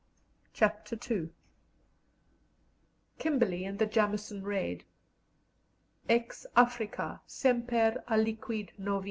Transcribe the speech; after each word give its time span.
CHAPTER 0.51 0.97
II 1.11 1.29
KIMBERLEY 3.19 3.65
AND 3.65 3.77
THE 3.77 3.85
JAMESON 3.85 4.41
RAID 4.41 4.83
"Ex 6.09 6.47
Africa 6.55 7.21
semper 7.27 8.03
aliquid 8.07 8.71
novi." 8.79 8.99